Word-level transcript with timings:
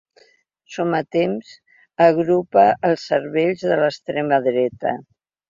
Somatemps 0.75 1.51
agrupa 2.05 2.65
els 2.91 3.05
cervells 3.11 3.63
de 3.67 3.79
l’extrema 3.83 4.43
dreta. 4.51 4.97